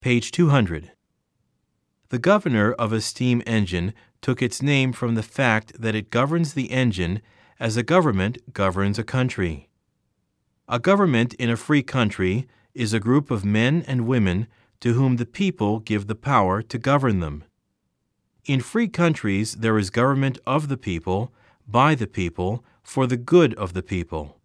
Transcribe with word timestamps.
Page 0.00 0.30
200. 0.30 0.92
The 2.08 2.18
governor 2.18 2.72
of 2.72 2.90
a 2.90 3.02
steam 3.02 3.42
engine 3.44 3.92
took 4.22 4.40
its 4.40 4.62
name 4.62 4.94
from 4.94 5.14
the 5.14 5.22
fact 5.22 5.78
that 5.78 5.94
it 5.94 6.08
governs 6.08 6.54
the 6.54 6.70
engine 6.70 7.20
as 7.58 7.76
a 7.76 7.82
government 7.82 8.54
governs 8.54 8.98
a 8.98 9.04
country. 9.04 9.68
A 10.66 10.78
government 10.78 11.34
in 11.34 11.50
a 11.50 11.56
free 11.56 11.82
country 11.82 12.48
is 12.72 12.94
a 12.94 12.98
group 12.98 13.30
of 13.30 13.44
men 13.44 13.84
and 13.86 14.06
women 14.06 14.46
to 14.80 14.94
whom 14.94 15.16
the 15.16 15.26
people 15.26 15.80
give 15.80 16.06
the 16.06 16.14
power 16.14 16.62
to 16.62 16.78
govern 16.78 17.20
them. 17.20 17.44
In 18.46 18.60
free 18.60 18.88
countries, 18.88 19.56
there 19.56 19.76
is 19.76 19.90
government 19.90 20.38
of 20.46 20.68
the 20.68 20.78
people, 20.78 21.30
by 21.68 21.94
the 21.94 22.06
people, 22.06 22.64
for 22.82 23.06
the 23.06 23.18
good 23.18 23.52
of 23.56 23.74
the 23.74 23.82
people. 23.82 24.40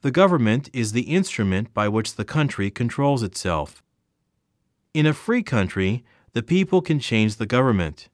The 0.00 0.10
government 0.10 0.70
is 0.72 0.92
the 0.92 1.02
instrument 1.02 1.74
by 1.74 1.88
which 1.88 2.14
the 2.14 2.24
country 2.24 2.70
controls 2.70 3.22
itself. 3.22 3.83
In 4.94 5.06
a 5.06 5.12
free 5.12 5.42
country, 5.42 6.04
the 6.34 6.42
people 6.42 6.80
can 6.80 7.00
change 7.00 7.34
the 7.36 7.46
government. 7.46 8.08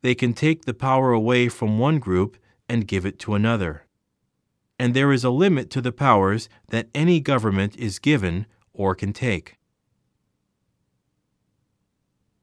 They 0.00 0.14
can 0.14 0.32
take 0.32 0.64
the 0.64 0.72
power 0.72 1.12
away 1.12 1.50
from 1.50 1.78
one 1.78 1.98
group 1.98 2.38
and 2.70 2.88
give 2.88 3.04
it 3.04 3.18
to 3.18 3.34
another. 3.34 3.84
And 4.78 4.94
there 4.94 5.12
is 5.12 5.24
a 5.24 5.30
limit 5.30 5.68
to 5.72 5.82
the 5.82 5.92
powers 5.92 6.48
that 6.68 6.88
any 6.94 7.20
government 7.20 7.76
is 7.76 7.98
given 7.98 8.46
or 8.72 8.94
can 8.94 9.12
take. 9.12 9.58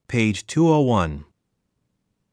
Page 0.07 0.45
201. 0.45 1.25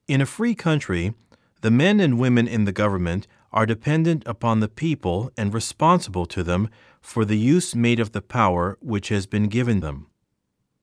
In 0.07 0.21
a 0.21 0.27
free 0.27 0.53
country, 0.53 1.15
the 1.61 1.71
men 1.71 1.99
and 1.99 2.19
women 2.19 2.47
in 2.47 2.65
the 2.65 2.71
government 2.71 3.25
are 3.51 3.65
dependent 3.65 4.21
upon 4.27 4.59
the 4.59 4.69
people 4.69 5.31
and 5.35 5.55
responsible 5.55 6.27
to 6.27 6.43
them 6.43 6.69
for 7.01 7.25
the 7.25 7.37
use 7.37 7.73
made 7.73 7.99
of 7.99 8.11
the 8.11 8.21
power 8.21 8.77
which 8.79 9.09
has 9.09 9.25
been 9.25 9.47
given 9.47 9.79
them. 9.79 10.10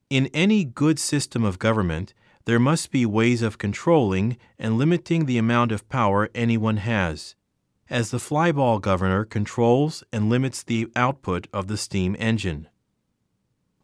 In 0.09 0.25
any 0.33 0.65
good 0.65 0.97
system 0.97 1.43
of 1.43 1.59
government, 1.59 2.15
there 2.45 2.59
must 2.59 2.89
be 2.89 3.05
ways 3.05 3.43
of 3.43 3.59
controlling 3.59 4.37
and 4.57 4.75
limiting 4.75 5.25
the 5.25 5.37
amount 5.37 5.71
of 5.71 5.87
power 5.87 6.29
anyone 6.33 6.77
has, 6.77 7.35
as 7.91 8.09
the 8.09 8.17
flyball 8.17 8.81
governor 8.81 9.23
controls 9.23 10.03
and 10.11 10.27
limits 10.27 10.63
the 10.63 10.87
output 10.95 11.47
of 11.53 11.67
the 11.67 11.77
steam 11.77 12.15
engine. 12.17 12.67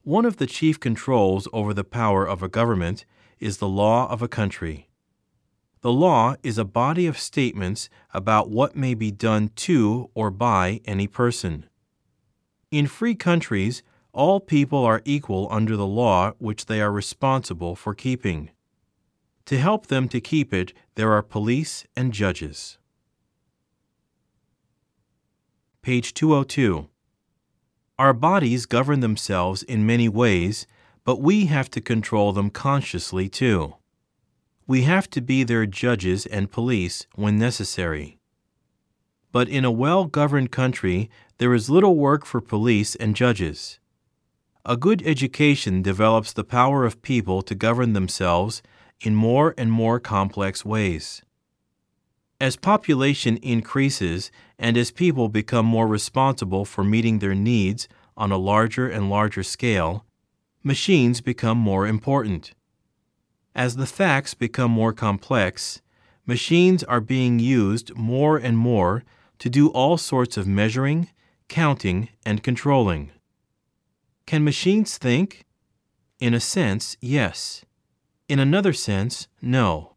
One 0.01 0.25
of 0.25 0.37
the 0.37 0.47
chief 0.47 0.79
controls 0.79 1.47
over 1.53 1.75
the 1.75 1.83
power 1.83 2.27
of 2.27 2.41
a 2.41 2.49
government 2.49 3.05
is 3.39 3.57
the 3.57 3.67
law 3.67 4.09
of 4.09 4.23
a 4.23 4.27
country. 4.27 4.89
The 5.81 5.93
law 5.93 6.35
is 6.41 6.57
a 6.57 6.65
body 6.65 7.05
of 7.05 7.19
statements 7.19 7.87
about 8.15 8.49
what 8.49 8.75
may 8.75 8.95
be 8.95 9.11
done 9.11 9.51
to 9.57 10.09
or 10.15 10.31
by 10.31 10.81
any 10.85 11.05
person. 11.05 11.69
In 12.71 12.87
free 12.87 13.13
countries, 13.13 13.83
all 14.15 14.39
people 14.39 14.85
are 14.85 15.01
equal 15.03 15.47
under 15.51 15.75
the 15.75 15.85
law 15.85 16.31
which 16.39 16.67
they 16.67 16.79
are 16.79 16.91
responsible 16.91 17.75
for 17.75 17.93
keeping. 17.93 18.49
To 19.47 19.57
help 19.59 19.87
them 19.87 20.07
to 20.07 20.21
keep 20.21 20.53
it, 20.53 20.71
there 20.95 21.11
are 21.11 21.21
police 21.21 21.85
and 21.97 22.13
judges. 22.13 22.77
Page 25.81 26.13
202. 26.13 26.87
Our 27.99 28.13
bodies 28.13 28.65
govern 28.65 29.01
themselves 29.01 29.63
in 29.63 29.85
many 29.85 30.07
ways, 30.07 30.65
but 31.03 31.21
we 31.21 31.47
have 31.47 31.69
to 31.71 31.81
control 31.81 32.31
them 32.31 32.49
consciously 32.49 33.27
too. 33.27 33.75
We 34.65 34.83
have 34.83 35.09
to 35.11 35.21
be 35.21 35.43
their 35.43 35.65
judges 35.65 36.25
and 36.25 36.49
police 36.49 37.05
when 37.15 37.37
necessary. 37.37 38.17
But 39.33 39.49
in 39.49 39.65
a 39.65 39.71
well 39.71 40.05
governed 40.05 40.51
country, 40.51 41.09
there 41.37 41.53
is 41.53 41.69
little 41.69 41.97
work 41.97 42.25
for 42.25 42.39
police 42.39 42.95
and 42.95 43.13
judges. 43.13 43.79
A 44.67 44.75
good 44.75 45.03
education 45.05 45.83
develops 45.83 46.33
the 46.33 46.43
power 46.43 46.85
of 46.85 47.03
people 47.03 47.43
to 47.43 47.53
govern 47.53 47.93
themselves 47.93 48.63
in 48.99 49.13
more 49.13 49.53
and 49.59 49.71
more 49.71 49.99
complex 49.99 50.65
ways. 50.65 51.21
As 52.41 52.55
population 52.55 53.37
increases 53.37 54.31
and 54.57 54.75
as 54.75 54.89
people 54.89 55.29
become 55.29 55.67
more 55.67 55.87
responsible 55.87 56.65
for 56.65 56.83
meeting 56.83 57.19
their 57.19 57.35
needs 57.35 57.87
on 58.17 58.31
a 58.31 58.37
larger 58.37 58.89
and 58.89 59.07
larger 59.07 59.43
scale, 59.43 60.03
machines 60.63 61.21
become 61.21 61.59
more 61.59 61.85
important. 61.85 62.55
As 63.53 63.75
the 63.75 63.85
facts 63.85 64.33
become 64.33 64.71
more 64.71 64.93
complex, 64.93 65.83
machines 66.25 66.83
are 66.83 67.01
being 67.01 67.37
used 67.37 67.95
more 67.95 68.37
and 68.37 68.57
more 68.57 69.03
to 69.37 69.47
do 69.47 69.67
all 69.69 69.97
sorts 69.97 70.37
of 70.37 70.47
measuring, 70.47 71.09
counting, 71.49 72.09
and 72.25 72.41
controlling. 72.41 73.11
Can 74.25 74.43
machines 74.43 74.97
think? 74.97 75.45
In 76.19 76.33
a 76.33 76.39
sense, 76.39 76.97
yes. 76.99 77.63
In 78.27 78.39
another 78.39 78.73
sense, 78.73 79.27
no. 79.41 79.95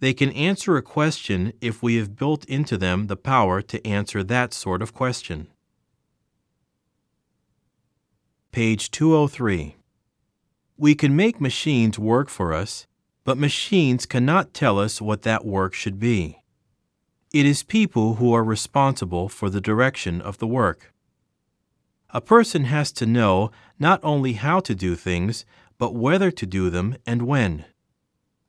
They 0.00 0.12
can 0.12 0.32
answer 0.32 0.76
a 0.76 0.82
question 0.82 1.52
if 1.60 1.82
we 1.82 1.94
have 1.96 2.16
built 2.16 2.44
into 2.46 2.76
them 2.76 3.06
the 3.06 3.16
power 3.16 3.62
to 3.62 3.86
answer 3.86 4.24
that 4.24 4.52
sort 4.52 4.82
of 4.82 4.92
question. 4.92 5.46
Page 8.50 8.90
203. 8.90 9.76
We 10.76 10.94
can 10.94 11.14
make 11.14 11.40
machines 11.40 11.98
work 11.98 12.28
for 12.28 12.52
us, 12.52 12.86
but 13.24 13.38
machines 13.38 14.06
cannot 14.06 14.54
tell 14.54 14.78
us 14.78 15.00
what 15.00 15.22
that 15.22 15.44
work 15.44 15.72
should 15.72 16.00
be. 16.00 16.42
It 17.32 17.46
is 17.46 17.62
people 17.62 18.16
who 18.16 18.32
are 18.32 18.44
responsible 18.44 19.28
for 19.28 19.50
the 19.50 19.60
direction 19.60 20.20
of 20.20 20.38
the 20.38 20.46
work. 20.46 20.92
A 22.10 22.20
person 22.20 22.64
has 22.64 22.92
to 22.92 23.06
know 23.06 23.50
not 23.78 24.00
only 24.02 24.34
how 24.34 24.60
to 24.60 24.74
do 24.74 24.94
things, 24.94 25.44
but 25.78 25.94
whether 25.94 26.30
to 26.30 26.46
do 26.46 26.70
them 26.70 26.96
and 27.06 27.22
when. 27.22 27.64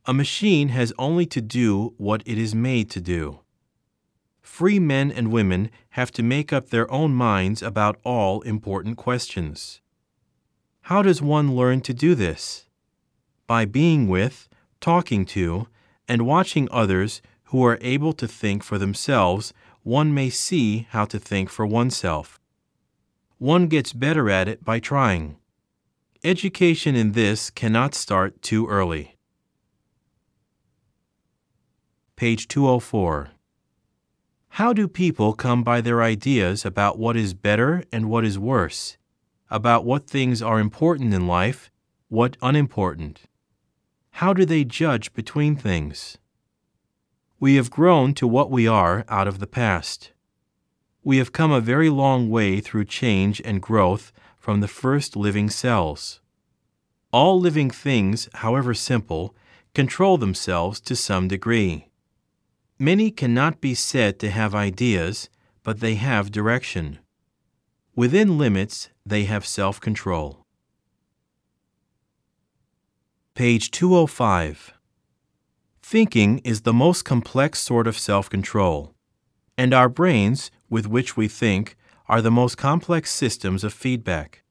A 0.06 0.14
machine 0.14 0.70
has 0.70 0.94
only 0.98 1.26
to 1.26 1.42
do 1.42 1.94
what 1.98 2.24
it 2.26 2.38
is 2.38 2.56
made 2.56 2.90
to 2.92 3.02
do. 3.02 3.40
Free 4.42 4.80
men 4.80 5.12
and 5.12 5.32
women 5.32 5.70
have 5.92 6.12
to 6.12 6.24
make 6.24 6.54
up 6.54 6.70
their 6.70 6.90
own 6.90 7.14
minds 7.14 7.62
about 7.62 8.00
all 8.04 8.42
important 8.42 8.96
questions. 8.96 9.82
How 10.84 11.02
does 11.02 11.22
one 11.22 11.56
learn 11.56 11.82
to 11.82 11.94
do 11.94 12.16
this? 12.16 12.68
By 13.46 13.66
being 13.66 14.08
with, 14.08 14.48
talking 14.80 15.26
to, 15.26 15.68
and 16.08 16.26
watching 16.26 16.70
others 16.72 17.22
who 17.46 17.66
are 17.66 17.78
able 17.82 18.14
to 18.14 18.28
think 18.28 18.64
for 18.64 18.78
themselves, 18.78 19.54
one 19.84 20.14
may 20.14 20.30
see 20.30 20.88
how 20.92 21.06
to 21.06 21.20
think 21.20 21.50
for 21.50 21.66
oneself. 21.66 22.37
One 23.40 23.68
gets 23.68 23.94
better 23.94 24.32
at 24.32 24.48
it 24.48 24.66
by 24.66 24.80
trying. 24.80 25.38
Education 26.24 26.96
in 26.96 27.12
this 27.12 27.52
cannot 27.52 27.94
start 27.94 28.42
too 28.42 28.66
early. 28.66 29.16
Page 32.16 32.48
204. 32.48 33.30
How 34.50 34.74
do 34.74 34.88
people 34.88 35.34
come 35.34 35.64
by 35.64 35.82
their 35.82 36.02
ideas 36.02 36.66
about 36.66 36.98
what 36.98 37.16
is 37.16 37.36
better 37.36 37.84
and 37.92 38.10
what 38.10 38.26
is 38.26 38.40
worse, 38.40 38.98
about 39.52 39.86
what 39.86 40.10
things 40.10 40.42
are 40.42 40.60
important 40.60 41.14
in 41.14 41.28
life, 41.28 41.70
what 42.08 42.38
unimportant? 42.42 43.22
How 44.14 44.34
do 44.34 44.46
they 44.46 44.64
judge 44.64 45.14
between 45.14 45.56
things? 45.56 46.18
We 47.40 47.54
have 47.58 47.70
grown 47.70 48.16
to 48.16 48.28
what 48.28 48.50
we 48.50 48.68
are 48.68 49.06
out 49.08 49.28
of 49.28 49.38
the 49.38 49.46
past. 49.46 50.12
We 51.08 51.20
have 51.20 51.32
come 51.32 51.54
a 51.54 51.62
very 51.62 51.90
long 51.90 52.30
way 52.30 52.60
through 52.60 52.84
change 52.84 53.42
and 53.46 53.62
growth 53.62 54.12
from 54.36 54.60
the 54.60 54.68
first 54.68 55.16
living 55.16 55.50
cells. 55.50 56.20
All 57.14 57.40
living 57.40 57.70
things, 57.70 58.28
however 58.34 58.74
simple, 58.74 59.34
control 59.74 60.18
themselves 60.18 60.82
to 60.82 60.98
some 60.98 61.30
degree. 61.30 61.88
Many 62.78 63.10
cannot 63.10 63.62
be 63.62 63.74
said 63.74 64.20
to 64.20 64.30
have 64.30 64.54
ideas, 64.54 65.30
but 65.64 65.80
they 65.80 65.96
have 65.96 66.30
direction. 66.30 67.00
Within 67.96 68.38
limits, 68.38 68.90
they 69.06 69.24
have 69.24 69.46
self 69.46 69.80
control. 69.80 70.46
Page 73.34 73.72
205. 73.72 74.74
Thinking 75.82 76.40
is 76.40 76.64
the 76.64 76.74
most 76.74 77.04
complex 77.04 77.60
sort 77.62 77.88
of 77.88 77.98
self 77.98 78.30
control, 78.30 78.94
and 79.58 79.74
our 79.74 79.88
brains, 79.88 80.52
with 80.70 80.88
which 80.88 81.18
we 81.18 81.28
think, 81.28 81.76
are 82.08 82.22
the 82.22 82.32
most 82.32 82.58
complex 82.58 83.12
systems 83.12 83.64
of 83.64 83.74
feedback. 83.74 84.44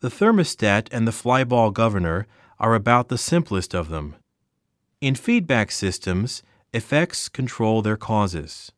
The 0.00 0.08
thermostat 0.10 0.88
and 0.92 1.06
the 1.06 1.12
flyball 1.12 1.72
governor 1.72 2.26
are 2.58 2.74
about 2.74 3.08
the 3.08 3.18
simplest 3.18 3.74
of 3.74 3.88
them. 3.88 4.16
In 5.00 5.14
feedback 5.14 5.70
systems, 5.70 6.42
effects 6.72 7.28
control 7.28 7.82
their 7.82 7.96
causes. 7.96 8.72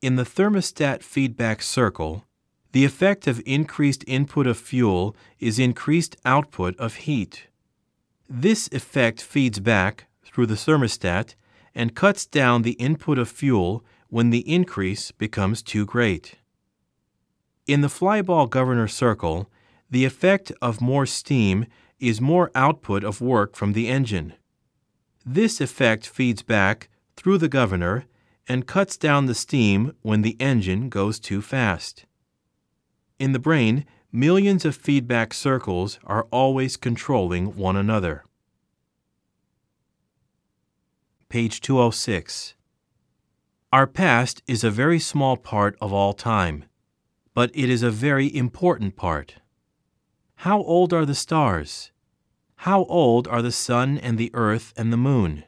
In 0.00 0.16
the 0.16 0.24
thermostat 0.24 1.02
feedback 1.02 1.62
circle, 1.62 2.24
the 2.72 2.84
effect 2.84 3.26
of 3.26 3.42
increased 3.44 4.04
input 4.06 4.46
of 4.46 4.58
fuel 4.58 5.14
is 5.38 5.58
increased 5.58 6.16
output 6.24 6.76
of 6.78 6.94
heat. 6.94 7.48
This 8.28 8.68
effect 8.72 9.20
feeds 9.20 9.60
back 9.60 10.06
through 10.24 10.46
the 10.46 10.54
thermostat 10.54 11.34
and 11.74 11.94
cuts 11.94 12.26
down 12.26 12.62
the 12.62 12.72
input 12.72 13.18
of 13.18 13.28
fuel 13.28 13.84
when 14.12 14.28
the 14.28 14.46
increase 14.46 15.10
becomes 15.10 15.62
too 15.62 15.86
great. 15.86 16.34
In 17.66 17.80
the 17.80 17.88
flyball 17.88 18.48
governor 18.48 18.86
circle, 18.86 19.50
the 19.88 20.04
effect 20.04 20.52
of 20.60 20.82
more 20.82 21.06
steam 21.06 21.64
is 21.98 22.20
more 22.20 22.50
output 22.54 23.04
of 23.04 23.22
work 23.22 23.56
from 23.56 23.72
the 23.72 23.88
engine. 23.88 24.34
This 25.24 25.62
effect 25.62 26.06
feeds 26.06 26.42
back 26.42 26.90
through 27.16 27.38
the 27.38 27.48
governor 27.48 28.04
and 28.46 28.66
cuts 28.66 28.98
down 28.98 29.24
the 29.24 29.34
steam 29.34 29.94
when 30.02 30.20
the 30.20 30.36
engine 30.38 30.90
goes 30.90 31.18
too 31.18 31.40
fast. 31.40 32.04
In 33.18 33.32
the 33.32 33.38
brain, 33.38 33.86
millions 34.12 34.66
of 34.66 34.76
feedback 34.76 35.32
circles 35.32 35.98
are 36.04 36.26
always 36.30 36.76
controlling 36.76 37.56
one 37.56 37.76
another. 37.76 38.26
Page 41.30 41.62
206. 41.62 42.52
Our 43.72 43.86
past 43.86 44.42
is 44.46 44.64
a 44.64 44.70
very 44.70 44.98
small 44.98 45.38
part 45.38 45.78
of 45.80 45.94
all 45.94 46.12
time, 46.12 46.66
but 47.32 47.50
it 47.54 47.70
is 47.70 47.82
a 47.82 47.90
very 47.90 48.26
important 48.36 48.96
part. 48.96 49.36
How 50.34 50.62
old 50.62 50.92
are 50.92 51.06
the 51.06 51.14
stars? 51.14 51.90
How 52.68 52.84
old 52.84 53.26
are 53.26 53.40
the 53.40 53.50
sun 53.50 53.96
and 53.96 54.18
the 54.18 54.30
earth 54.34 54.74
and 54.76 54.92
the 54.92 54.98
moon? 54.98 55.44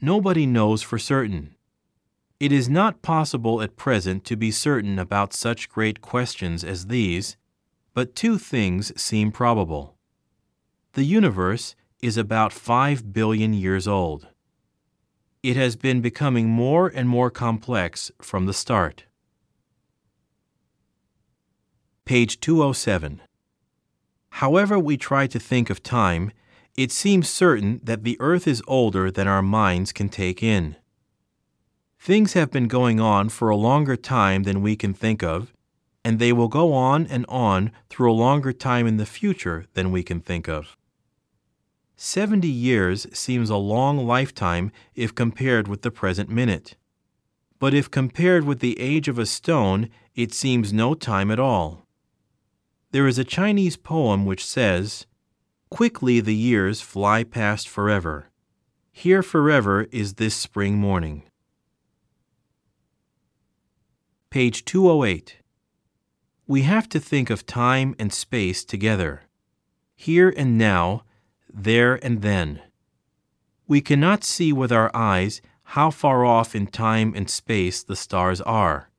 Nobody 0.00 0.44
knows 0.44 0.82
for 0.82 0.98
certain. 0.98 1.54
It 2.40 2.50
is 2.50 2.68
not 2.68 3.00
possible 3.00 3.62
at 3.62 3.76
present 3.76 4.24
to 4.24 4.34
be 4.34 4.50
certain 4.50 4.98
about 4.98 5.32
such 5.32 5.68
great 5.68 6.00
questions 6.00 6.64
as 6.64 6.88
these, 6.88 7.36
but 7.94 8.16
two 8.16 8.38
things 8.38 8.92
seem 9.00 9.30
probable. 9.30 9.96
The 10.94 11.04
universe 11.04 11.76
is 12.02 12.16
about 12.16 12.52
five 12.52 13.12
billion 13.12 13.54
years 13.54 13.86
old 13.86 14.26
it 15.46 15.54
has 15.54 15.76
been 15.76 16.00
becoming 16.00 16.48
more 16.48 16.88
and 16.88 17.08
more 17.08 17.30
complex 17.30 18.10
from 18.20 18.46
the 18.46 18.52
start. 18.52 19.04
Page 22.04 22.40
207. 22.40 23.22
However, 24.42 24.76
we 24.76 24.96
try 24.96 25.28
to 25.28 25.38
think 25.38 25.70
of 25.70 25.84
time, 25.84 26.32
it 26.76 26.90
seems 26.90 27.30
certain 27.30 27.78
that 27.84 28.02
the 28.02 28.16
earth 28.18 28.48
is 28.48 28.60
older 28.66 29.08
than 29.08 29.28
our 29.28 29.40
minds 29.40 29.92
can 29.92 30.08
take 30.08 30.42
in. 30.42 30.74
Things 32.00 32.32
have 32.32 32.50
been 32.50 32.66
going 32.66 32.98
on 32.98 33.28
for 33.28 33.48
a 33.48 33.56
longer 33.56 33.94
time 33.94 34.42
than 34.42 34.62
we 34.62 34.74
can 34.74 34.94
think 34.94 35.22
of, 35.22 35.52
and 36.04 36.18
they 36.18 36.32
will 36.32 36.48
go 36.48 36.72
on 36.72 37.06
and 37.06 37.24
on 37.28 37.70
through 37.88 38.10
a 38.10 38.22
longer 38.26 38.52
time 38.52 38.88
in 38.88 38.96
the 38.96 39.06
future 39.06 39.66
than 39.74 39.92
we 39.92 40.02
can 40.02 40.20
think 40.20 40.48
of. 40.48 40.76
Seventy 41.96 42.48
years 42.50 43.06
seems 43.16 43.48
a 43.48 43.56
long 43.56 44.06
lifetime 44.06 44.70
if 44.94 45.14
compared 45.14 45.66
with 45.66 45.80
the 45.80 45.90
present 45.90 46.28
minute. 46.28 46.76
But 47.58 47.72
if 47.72 47.90
compared 47.90 48.44
with 48.44 48.60
the 48.60 48.78
age 48.78 49.08
of 49.08 49.18
a 49.18 49.24
stone, 49.24 49.88
it 50.14 50.34
seems 50.34 50.74
no 50.74 50.94
time 50.94 51.30
at 51.30 51.40
all. 51.40 51.86
There 52.90 53.06
is 53.06 53.18
a 53.18 53.24
Chinese 53.24 53.78
poem 53.78 54.26
which 54.26 54.44
says, 54.44 55.06
Quickly 55.70 56.20
the 56.20 56.34
years 56.34 56.82
fly 56.82 57.24
past 57.24 57.66
forever. 57.66 58.30
Here 58.92 59.22
forever 59.22 59.86
is 59.90 60.14
this 60.14 60.34
spring 60.34 60.76
morning. 60.76 61.22
Page 64.28 64.66
208. 64.66 65.38
We 66.46 66.62
have 66.62 66.90
to 66.90 67.00
think 67.00 67.30
of 67.30 67.46
time 67.46 67.96
and 67.98 68.12
space 68.12 68.64
together. 68.66 69.22
Here 69.94 70.32
and 70.36 70.58
now, 70.58 71.04
there 71.56 71.98
and 72.04 72.20
then. 72.20 72.60
We 73.66 73.80
cannot 73.80 74.24
see 74.24 74.52
with 74.52 74.70
our 74.70 74.90
eyes 74.94 75.40
how 75.70 75.90
far 75.90 76.24
off 76.24 76.54
in 76.54 76.66
time 76.66 77.14
and 77.16 77.30
space 77.30 77.82
the 77.82 77.96
stars 77.96 78.42
are, 78.42 78.90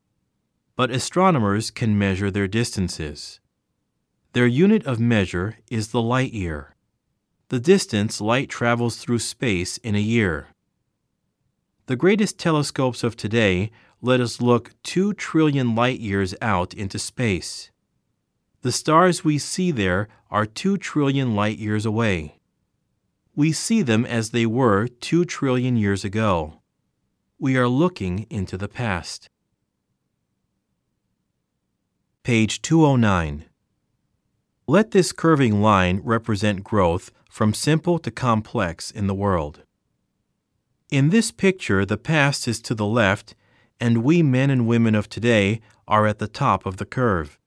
but 0.75 0.89
astronomers 0.89 1.69
can 1.69 1.97
measure 1.97 2.31
their 2.31 2.47
distances. 2.47 3.39
Their 4.33 4.47
unit 4.47 4.85
of 4.85 4.99
measure 4.99 5.57
is 5.69 5.89
the 5.89 6.01
light 6.01 6.33
year, 6.33 6.75
the 7.49 7.59
distance 7.59 8.19
light 8.19 8.49
travels 8.49 8.97
through 8.97 9.19
space 9.19 9.77
in 9.77 9.95
a 9.95 9.99
year. 9.99 10.47
The 11.85 11.95
greatest 11.95 12.37
telescopes 12.39 13.03
of 13.03 13.15
today 13.15 13.71
let 14.01 14.19
us 14.19 14.41
look 14.41 14.73
2 14.83 15.13
trillion 15.13 15.75
light 15.75 15.99
years 15.99 16.35
out 16.41 16.73
into 16.73 16.99
space. 16.99 17.71
The 18.63 18.71
stars 18.71 19.23
we 19.23 19.37
see 19.37 19.71
there 19.71 20.09
are 20.29 20.45
2 20.45 20.77
trillion 20.77 21.35
light 21.35 21.57
years 21.59 21.85
away 21.85 22.36
we 23.37 23.51
see 23.51 23.83
them 23.83 24.03
as 24.03 24.31
they 24.31 24.47
were 24.47 24.87
two 24.87 25.23
trillion 25.23 25.77
years 25.77 26.03
ago. 26.03 26.59
We 27.37 27.55
are 27.55 27.67
looking 27.67 28.25
into 28.31 28.57
the 28.57 28.67
past. 28.67 29.29
Page 32.23 32.63
209. 32.63 33.45
Let 34.65 34.89
this 34.89 35.11
curving 35.11 35.61
line 35.61 36.01
represent 36.03 36.63
growth 36.63 37.11
from 37.29 37.53
simple 37.53 37.99
to 37.99 38.09
complex 38.09 38.89
in 38.89 39.05
the 39.05 39.13
world. 39.13 39.61
In 40.89 41.11
this 41.11 41.29
picture, 41.29 41.85
the 41.85 41.95
past 41.95 42.47
is 42.47 42.59
to 42.61 42.73
the 42.73 42.87
left, 42.87 43.35
and 43.79 44.03
we 44.03 44.23
men 44.23 44.49
and 44.49 44.65
women 44.65 44.95
of 44.95 45.09
today 45.09 45.61
are 45.87 46.07
at 46.07 46.17
the 46.17 46.27
top 46.27 46.65
of 46.65 46.77
the 46.77 46.87
curve. 46.87 47.37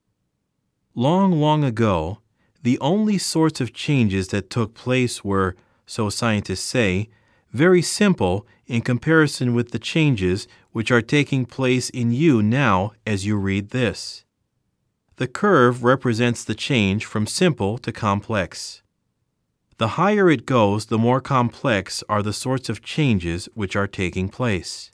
Long, 0.94 1.32
long 1.32 1.64
ago, 1.64 2.20
the 2.62 2.78
only 2.78 3.19
sorts 3.19 3.60
of 3.60 3.72
changes 3.72 4.28
that 4.28 4.50
took 4.50 4.75
place 4.75 5.25
were 5.25 5.56
so 5.90 6.08
scientists 6.08 6.60
say, 6.60 7.08
very 7.52 7.82
simple 7.82 8.46
in 8.69 8.81
comparison 8.81 9.54
with 9.54 9.72
the 9.72 9.78
changes 9.81 10.46
which 10.70 10.92
are 10.92 11.02
taking 11.02 11.44
place 11.44 11.90
in 11.90 12.12
you 12.12 12.40
now 12.40 12.92
as 13.04 13.26
you 13.26 13.37
read 13.37 13.70
this. 13.70 14.25
The 15.16 15.26
curve 15.26 15.82
represents 15.82 16.44
the 16.44 16.54
change 16.54 17.04
from 17.04 17.26
simple 17.26 17.76
to 17.78 17.90
complex. 17.90 18.82
The 19.78 19.98
higher 19.98 20.31
it 20.31 20.46
goes, 20.46 20.87
the 20.87 20.96
more 20.96 21.20
complex 21.20 22.04
are 22.08 22.22
the 22.22 22.32
sorts 22.32 22.69
of 22.69 22.84
changes 22.84 23.48
which 23.54 23.75
are 23.75 23.88
taking 23.88 24.28
place. 24.28 24.92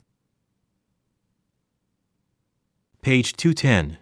Page 3.03 3.35
210. 3.35 3.99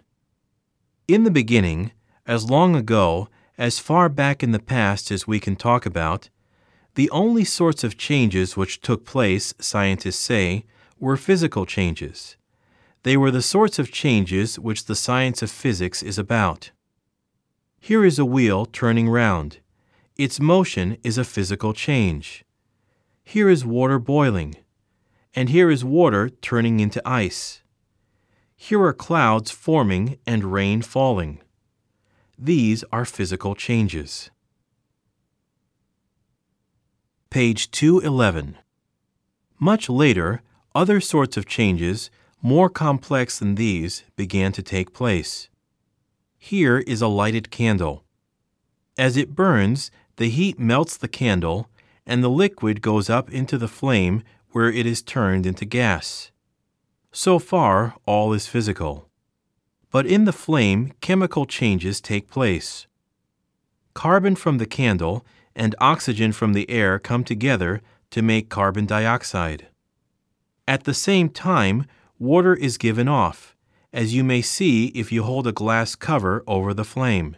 In 1.08 1.24
the 1.24 1.30
beginning, 1.30 1.92
as 2.26 2.48
long 2.48 2.74
ago, 2.74 3.28
as 3.58 3.78
far 3.78 4.08
back 4.08 4.42
in 4.42 4.52
the 4.52 4.58
past 4.58 5.10
as 5.10 5.26
we 5.26 5.38
can 5.38 5.56
talk 5.56 5.84
about, 5.84 6.30
the 6.96 7.10
only 7.10 7.44
sorts 7.44 7.84
of 7.84 7.98
changes 7.98 8.56
which 8.56 8.80
took 8.80 9.04
place, 9.04 9.52
scientists 9.60 10.18
say, 10.18 10.64
were 10.98 11.16
physical 11.18 11.66
changes. 11.66 12.36
They 13.02 13.18
were 13.18 13.30
the 13.30 13.42
sorts 13.42 13.78
of 13.78 13.92
changes 13.92 14.58
which 14.58 14.86
the 14.86 14.96
science 14.96 15.42
of 15.42 15.50
physics 15.50 16.02
is 16.02 16.18
about. 16.18 16.70
Here 17.78 18.02
is 18.02 18.18
a 18.18 18.24
wheel 18.24 18.64
turning 18.64 19.10
round. 19.10 19.58
Its 20.16 20.40
motion 20.40 20.96
is 21.04 21.18
a 21.18 21.24
physical 21.24 21.74
change. 21.74 22.46
Here 23.22 23.50
is 23.50 23.64
water 23.64 23.98
boiling, 23.98 24.56
and 25.34 25.50
here 25.50 25.70
is 25.70 25.84
water 25.84 26.30
turning 26.30 26.80
into 26.80 27.06
ice. 27.06 27.60
Here 28.56 28.82
are 28.82 28.94
clouds 28.94 29.50
forming 29.50 30.18
and 30.26 30.50
rain 30.50 30.80
falling. 30.80 31.42
These 32.38 32.84
are 32.90 33.04
physical 33.04 33.54
changes. 33.54 34.30
Page 37.36 37.70
211. 37.70 38.56
Much 39.58 39.90
later, 39.90 40.40
other 40.74 41.02
sorts 41.02 41.36
of 41.36 41.44
changes, 41.44 42.10
more 42.40 42.70
complex 42.70 43.38
than 43.38 43.56
these, 43.56 44.04
began 44.16 44.52
to 44.52 44.62
take 44.62 44.94
place. 44.94 45.50
Here 46.38 46.78
is 46.78 47.02
a 47.02 47.08
lighted 47.08 47.50
candle. 47.50 48.04
As 48.96 49.18
it 49.18 49.34
burns, 49.34 49.90
the 50.16 50.30
heat 50.30 50.58
melts 50.58 50.96
the 50.96 51.08
candle, 51.08 51.68
and 52.06 52.24
the 52.24 52.30
liquid 52.30 52.80
goes 52.80 53.10
up 53.10 53.30
into 53.30 53.58
the 53.58 53.68
flame 53.68 54.22
where 54.52 54.72
it 54.72 54.86
is 54.86 55.02
turned 55.02 55.44
into 55.44 55.66
gas. 55.66 56.30
So 57.12 57.38
far, 57.38 57.96
all 58.06 58.32
is 58.32 58.46
physical. 58.46 59.10
But 59.90 60.06
in 60.06 60.24
the 60.24 60.32
flame, 60.32 60.94
chemical 61.02 61.44
changes 61.44 62.00
take 62.00 62.30
place. 62.30 62.86
Carbon 63.92 64.36
from 64.36 64.56
the 64.56 64.64
candle 64.64 65.26
and 65.56 65.74
oxygen 65.80 66.30
from 66.30 66.52
the 66.52 66.70
air 66.70 66.98
come 67.00 67.24
together 67.24 67.80
to 68.10 68.22
make 68.22 68.50
carbon 68.50 68.86
dioxide. 68.86 69.66
At 70.68 70.84
the 70.84 70.94
same 70.94 71.30
time, 71.30 71.86
water 72.18 72.54
is 72.54 72.78
given 72.78 73.08
off, 73.08 73.56
as 73.92 74.14
you 74.14 74.22
may 74.22 74.42
see 74.42 74.88
if 74.88 75.10
you 75.10 75.22
hold 75.22 75.46
a 75.46 75.52
glass 75.52 75.94
cover 75.94 76.44
over 76.46 76.74
the 76.74 76.84
flame. 76.84 77.36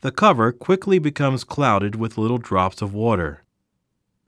The 0.00 0.10
cover 0.10 0.50
quickly 0.50 0.98
becomes 0.98 1.44
clouded 1.44 1.94
with 1.94 2.18
little 2.18 2.38
drops 2.38 2.82
of 2.82 2.92
water. 2.92 3.44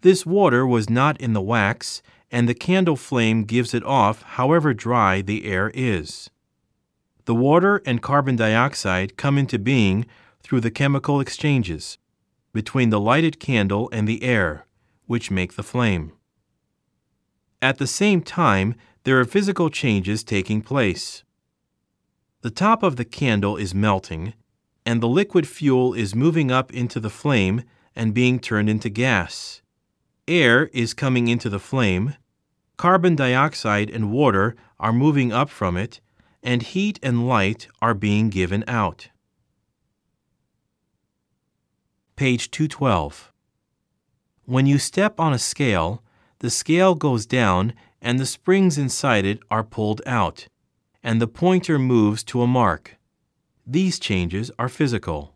This 0.02 0.24
water 0.24 0.64
was 0.66 0.88
not 0.88 1.20
in 1.20 1.32
the 1.32 1.42
wax, 1.42 2.00
and 2.30 2.48
the 2.48 2.54
candle 2.54 2.96
flame 2.96 3.44
gives 3.44 3.74
it 3.74 3.82
off 3.84 4.22
however 4.22 4.72
dry 4.72 5.20
the 5.20 5.46
air 5.46 5.72
is. 5.74 6.30
The 7.24 7.34
water 7.34 7.82
and 7.86 8.02
carbon 8.02 8.36
dioxide 8.36 9.16
come 9.16 9.36
into 9.36 9.58
being 9.58 10.06
through 10.42 10.60
the 10.60 10.70
chemical 10.70 11.20
exchanges 11.20 11.98
between 12.54 12.88
the 12.88 13.00
lighted 13.00 13.38
candle 13.38 13.90
and 13.92 14.08
the 14.08 14.22
air, 14.22 14.64
which 15.06 15.30
make 15.30 15.54
the 15.54 15.62
flame. 15.62 16.12
At 17.60 17.76
the 17.78 17.86
same 17.86 18.22
time, 18.22 18.74
there 19.02 19.20
are 19.20 19.24
physical 19.26 19.68
changes 19.68 20.24
taking 20.24 20.62
place. 20.62 21.24
The 22.40 22.50
top 22.50 22.82
of 22.82 22.96
the 22.96 23.04
candle 23.04 23.56
is 23.56 23.74
melting, 23.74 24.32
and 24.86 25.02
the 25.02 25.08
liquid 25.08 25.48
fuel 25.48 25.92
is 25.94 26.14
moving 26.14 26.50
up 26.50 26.72
into 26.72 27.00
the 27.00 27.10
flame 27.10 27.64
and 27.96 28.14
being 28.14 28.38
turned 28.38 28.70
into 28.70 28.88
gas. 28.88 29.60
Air 30.28 30.66
is 30.72 30.94
coming 30.94 31.28
into 31.28 31.50
the 31.50 31.58
flame, 31.58 32.14
carbon 32.76 33.14
dioxide 33.16 33.90
and 33.90 34.10
water 34.12 34.54
are 34.78 34.92
moving 34.92 35.32
up 35.32 35.50
from 35.50 35.76
it, 35.76 36.00
and 36.42 36.62
heat 36.62 36.98
and 37.02 37.26
light 37.26 37.68
are 37.82 37.94
being 37.94 38.30
given 38.30 38.62
out. 38.68 39.08
Page 42.16 42.52
212. 42.52 43.32
When 44.44 44.66
you 44.66 44.78
step 44.78 45.18
on 45.18 45.32
a 45.32 45.38
scale, 45.38 46.00
the 46.38 46.48
scale 46.48 46.94
goes 46.94 47.26
down 47.26 47.72
and 48.00 48.20
the 48.20 48.26
springs 48.26 48.78
inside 48.78 49.24
it 49.24 49.40
are 49.50 49.64
pulled 49.64 50.00
out, 50.06 50.46
and 51.02 51.20
the 51.20 51.26
pointer 51.26 51.76
moves 51.76 52.22
to 52.24 52.42
a 52.42 52.46
mark. 52.46 52.98
These 53.66 53.98
changes 53.98 54.52
are 54.60 54.68
physical. 54.68 55.34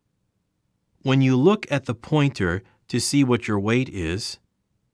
When 1.02 1.20
you 1.20 1.34
look 1.34 1.66
at 1.68 1.86
the 1.86 1.96
pointer 1.96 2.62
to 2.86 3.00
see 3.00 3.24
what 3.24 3.48
your 3.48 3.58
weight 3.58 3.88
is, 3.88 4.38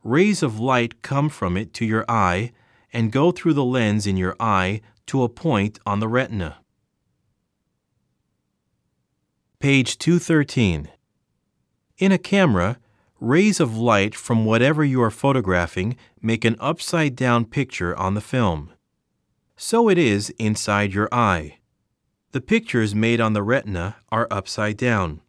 rays 0.03 0.43
of 0.43 0.59
light 0.59 1.03
come 1.03 1.29
from 1.29 1.55
it 1.55 1.75
to 1.75 1.85
your 1.85 2.07
eye 2.09 2.53
and 2.95 3.13
go 3.13 3.31
through 3.31 3.55
the 3.55 3.65
lens 3.65 4.07
in 4.07 4.17
your 4.17 4.37
eye 4.41 4.81
to 5.09 5.23
a 5.23 5.29
point 5.29 5.79
on 5.85 6.01
the 6.01 6.09
retina. 6.09 6.57
Page 9.59 9.99
213. 9.99 10.89
In 11.97 12.11
a 12.11 12.19
camera, 12.19 12.79
rays 13.21 13.61
of 13.61 13.77
light 13.77 14.17
from 14.17 14.45
whatever 14.45 14.85
you 14.85 15.01
are 15.01 15.13
photographing 15.13 15.97
make 16.21 16.45
an 16.45 16.57
upside 16.59 17.15
down 17.15 17.45
picture 17.45 17.97
on 17.97 18.15
the 18.15 18.21
film. 18.21 18.73
So 19.57 19.89
it 19.89 19.97
is 19.97 20.31
inside 20.31 20.93
your 20.93 21.09
eye. 21.13 21.59
The 22.33 22.41
pictures 22.41 22.97
made 22.97 23.21
on 23.21 23.33
the 23.33 23.45
retina 23.45 23.97
are 24.11 24.27
upside 24.29 24.77
down. 24.77 25.21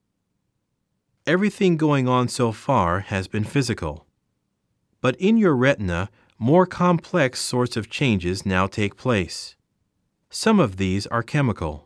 Everything 1.28 1.78
going 1.78 2.08
on 2.08 2.28
so 2.28 2.52
far 2.52 3.02
has 3.02 3.28
been 3.28 3.44
physical. 3.44 4.08
But 5.02 5.16
in 5.18 5.38
your 5.38 5.56
retina, 5.56 6.10
more 6.40 6.66
complex 6.66 7.40
sorts 7.40 7.78
of 7.78 7.92
changes 7.92 8.44
now 8.44 8.66
take 8.66 8.98
place. 8.98 9.56
Some 10.32 10.60
of 10.60 10.78
these 10.78 11.06
are 11.08 11.22
chemical. 11.22 11.85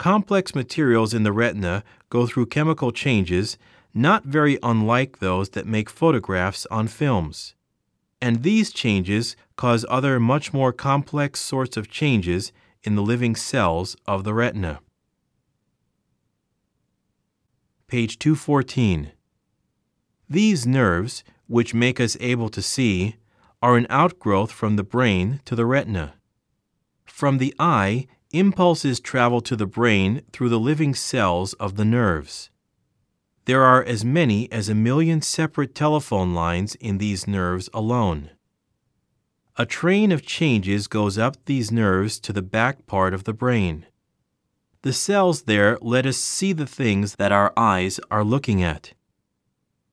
Complex 0.00 0.54
materials 0.54 1.12
in 1.12 1.24
the 1.24 1.30
retina 1.30 1.84
go 2.08 2.26
through 2.26 2.46
chemical 2.46 2.90
changes 2.90 3.58
not 3.92 4.24
very 4.24 4.58
unlike 4.62 5.18
those 5.18 5.50
that 5.50 5.66
make 5.66 5.90
photographs 5.90 6.64
on 6.70 6.88
films. 6.88 7.54
And 8.18 8.42
these 8.42 8.72
changes 8.72 9.36
cause 9.56 9.84
other 9.90 10.18
much 10.18 10.54
more 10.54 10.72
complex 10.72 11.38
sorts 11.40 11.76
of 11.76 11.90
changes 11.90 12.50
in 12.82 12.94
the 12.94 13.02
living 13.02 13.36
cells 13.36 13.94
of 14.06 14.24
the 14.24 14.32
retina. 14.32 14.80
Page 17.86 18.18
214. 18.18 19.12
These 20.30 20.66
nerves, 20.66 21.24
which 21.46 21.74
make 21.74 22.00
us 22.00 22.16
able 22.20 22.48
to 22.48 22.62
see, 22.62 23.16
are 23.60 23.76
an 23.76 23.86
outgrowth 23.90 24.50
from 24.50 24.76
the 24.76 24.82
brain 24.82 25.42
to 25.44 25.54
the 25.54 25.66
retina. 25.66 26.14
From 27.04 27.36
the 27.36 27.54
eye, 27.58 28.06
impulses 28.32 29.00
travel 29.00 29.40
to 29.40 29.56
the 29.56 29.66
brain 29.66 30.22
through 30.32 30.48
the 30.48 30.60
living 30.60 30.94
cells 30.94 31.52
of 31.54 31.76
the 31.76 31.84
nerves. 31.84 32.50
There 33.46 33.62
are 33.62 33.82
as 33.82 34.04
many 34.04 34.50
as 34.52 34.68
a 34.68 34.74
million 34.74 35.22
separate 35.22 35.74
telephone 35.74 36.34
lines 36.34 36.74
in 36.76 36.98
these 36.98 37.26
nerves 37.26 37.68
alone. 37.74 38.30
A 39.56 39.66
train 39.66 40.12
of 40.12 40.24
changes 40.24 40.86
goes 40.86 41.18
up 41.18 41.36
these 41.44 41.72
nerves 41.72 42.20
to 42.20 42.32
the 42.32 42.42
back 42.42 42.86
part 42.86 43.12
of 43.12 43.24
the 43.24 43.32
brain. 43.32 43.86
The 44.82 44.92
cells 44.92 45.42
there 45.42 45.76
let 45.82 46.06
us 46.06 46.16
see 46.16 46.52
the 46.52 46.66
things 46.66 47.16
that 47.16 47.32
our 47.32 47.52
eyes 47.56 48.00
are 48.10 48.24
looking 48.24 48.62
at. 48.62 48.94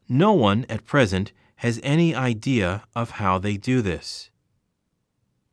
No 0.07 0.31
one 0.33 0.65
at 0.69 0.85
present 0.85 1.33
has 1.57 1.79
any 1.83 2.15
idea 2.15 2.83
of 2.95 3.11
how 3.11 3.39
they 3.39 3.57
do 3.57 3.81
this. 3.81 4.29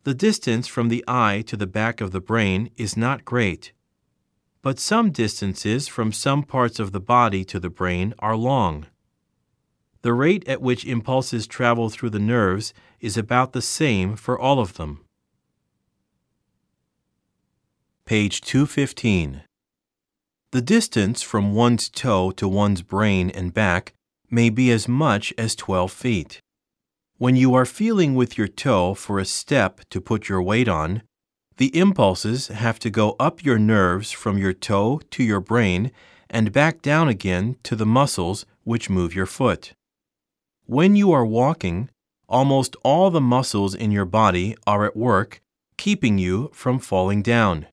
The 0.04 0.14
distance 0.14 0.66
from 0.66 0.88
the 0.88 1.04
eye 1.08 1.42
to 1.46 1.56
the 1.56 1.66
back 1.66 2.00
of 2.00 2.12
the 2.12 2.20
brain 2.20 2.70
is 2.76 2.96
not 2.96 3.24
great 3.24 3.72
but 4.64 4.80
some 4.80 5.10
distances 5.10 5.88
from 5.88 6.10
some 6.10 6.42
parts 6.42 6.80
of 6.80 6.92
the 6.92 7.00
body 7.00 7.44
to 7.44 7.60
the 7.60 7.68
brain 7.68 8.14
are 8.18 8.34
long. 8.34 8.86
The 10.00 10.14
rate 10.14 10.48
at 10.48 10.62
which 10.62 10.86
impulses 10.86 11.46
travel 11.46 11.90
through 11.90 12.10
the 12.10 12.18
nerves 12.18 12.72
is 12.98 13.18
about 13.18 13.52
the 13.52 13.60
same 13.60 14.16
for 14.16 14.38
all 14.38 14.58
of 14.58 14.74
them. 14.74 15.04
Page 18.06 18.40
215. 18.40 19.42
The 20.52 20.62
distance 20.62 21.20
from 21.20 21.52
one's 21.52 21.90
toe 21.90 22.30
to 22.30 22.48
one's 22.48 22.80
brain 22.80 23.28
and 23.28 23.52
back 23.52 23.92
may 24.30 24.48
be 24.48 24.70
as 24.70 24.88
much 24.88 25.34
as 25.36 25.54
12 25.54 25.92
feet. 25.92 26.40
When 27.16 27.36
you 27.36 27.54
are 27.54 27.64
feeling 27.64 28.16
with 28.16 28.36
your 28.36 28.48
toe 28.48 28.92
for 28.92 29.20
a 29.20 29.24
step 29.24 29.82
to 29.90 30.00
put 30.00 30.28
your 30.28 30.42
weight 30.42 30.66
on, 30.66 31.02
the 31.58 31.76
impulses 31.76 32.48
have 32.48 32.80
to 32.80 32.90
go 32.90 33.14
up 33.20 33.44
your 33.44 33.56
nerves 33.56 34.10
from 34.10 34.36
your 34.36 34.52
toe 34.52 35.00
to 35.10 35.22
your 35.22 35.38
brain 35.38 35.92
and 36.28 36.52
back 36.52 36.82
down 36.82 37.06
again 37.06 37.54
to 37.62 37.76
the 37.76 37.86
muscles 37.86 38.44
which 38.64 38.90
move 38.90 39.14
your 39.14 39.26
foot. 39.26 39.74
When 40.66 40.96
you 40.96 41.12
are 41.12 41.24
walking, 41.24 41.88
almost 42.28 42.74
all 42.82 43.12
the 43.12 43.20
muscles 43.20 43.76
in 43.76 43.92
your 43.92 44.06
body 44.06 44.56
are 44.66 44.84
at 44.84 44.96
work, 44.96 45.40
keeping 45.76 46.18
you 46.18 46.50
from 46.52 46.80
falling 46.80 47.22
down. 47.22 47.66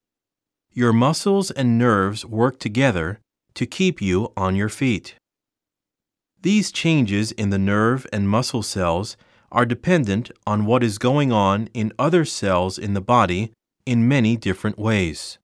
Your 0.72 0.94
muscles 0.94 1.50
and 1.50 1.80
nerves 1.80 2.24
work 2.24 2.60
together 2.60 3.20
to 3.56 3.66
keep 3.66 4.04
you 4.04 4.32
on 4.38 4.56
your 4.56 4.70
feet. 4.70 5.16
These 6.44 6.72
changes 6.72 7.32
in 7.32 7.50
the 7.50 7.58
nerve 7.60 8.06
and 8.14 8.30
muscle 8.30 8.62
cells 8.62 9.18
are 9.52 9.66
dependent 9.66 10.32
on 10.48 10.66
what 10.66 10.84
is 10.84 10.98
going 10.98 11.32
on 11.32 11.68
in 11.74 11.94
other 12.00 12.26
cells 12.26 12.78
in 12.78 12.94
the 12.94 13.02
body 13.02 13.52
in 13.86 14.08
many 14.08 14.38
different 14.38 14.78
ways. 14.78 15.38